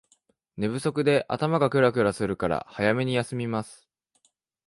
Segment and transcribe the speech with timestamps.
[0.57, 3.87] 寝不足で頭がクラクラするから早めに休みます